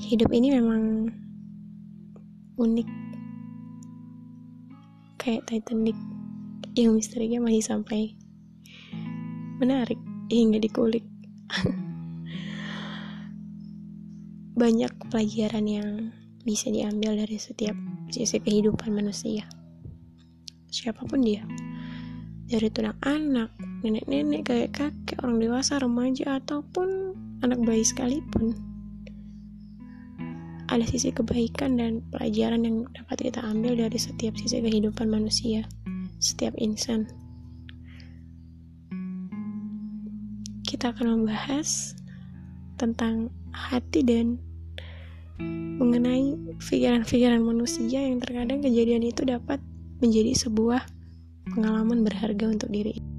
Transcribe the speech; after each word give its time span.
hidup 0.00 0.32
ini 0.32 0.56
memang 0.56 1.12
unik. 2.56 2.88
Kayak 5.20 5.44
Titanic 5.52 5.96
yang 6.72 6.96
misterinya 6.96 7.44
masih 7.44 7.60
sampai 7.60 8.16
menarik 9.60 10.00
hingga 10.32 10.56
dikulik. 10.56 11.04
Banyak 14.60 14.92
pelajaran 15.12 15.66
yang 15.68 15.88
bisa 16.40 16.72
diambil 16.72 17.20
dari 17.20 17.36
setiap 17.36 17.76
sisi 18.08 18.40
kehidupan 18.40 18.96
manusia. 18.96 19.44
Siapa 20.72 21.04
pun 21.04 21.20
dia. 21.20 21.44
Dari 22.50 22.66
tulang 22.72 22.98
anak, 23.04 23.52
nenek-nenek, 23.86 24.42
kakek-kakek, 24.48 25.22
orang 25.22 25.38
dewasa, 25.38 25.78
remaja, 25.78 26.42
ataupun 26.42 27.14
anak 27.46 27.62
bayi 27.62 27.86
sekalipun. 27.86 28.69
Ada 30.70 30.86
sisi 30.86 31.10
kebaikan 31.10 31.82
dan 31.82 31.98
pelajaran 32.14 32.62
yang 32.62 32.86
dapat 32.94 33.26
kita 33.26 33.42
ambil 33.42 33.74
dari 33.74 33.98
setiap 33.98 34.38
sisi 34.38 34.62
kehidupan 34.62 35.10
manusia, 35.10 35.66
setiap 36.22 36.54
insan. 36.62 37.10
Kita 40.62 40.94
akan 40.94 41.26
membahas 41.26 41.98
tentang 42.78 43.34
hati 43.50 44.06
dan 44.06 44.38
mengenai 45.82 46.38
pikiran-pikiran 46.62 47.42
manusia 47.42 48.06
yang 48.06 48.22
terkadang 48.22 48.62
kejadian 48.62 49.02
itu 49.02 49.26
dapat 49.26 49.58
menjadi 49.98 50.38
sebuah 50.38 50.86
pengalaman 51.50 52.06
berharga 52.06 52.46
untuk 52.46 52.70
diri 52.70 53.09